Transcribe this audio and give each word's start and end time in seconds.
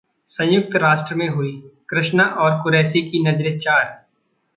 संयुक्त 0.31 0.75
राष्ट्र 0.75 1.15
में 1.15 1.27
हुईं 1.29 1.59
कृष्णा 1.89 2.23
और 2.23 2.61
कुरैशी 2.63 3.01
की 3.01 3.23
नजरें 3.23 3.59
चार 3.59 3.85